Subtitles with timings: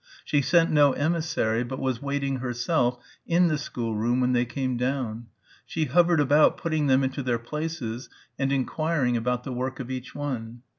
[0.25, 5.27] She sent no emissary but was waiting herself in the schoolroom when they came down.
[5.63, 8.09] She hovered about putting them into their places
[8.39, 10.63] and enquiring about the work of each one.